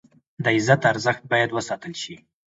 [0.43, 2.15] د عزت ارزښت باید وساتل شي.